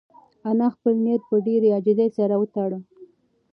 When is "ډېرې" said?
1.45-1.67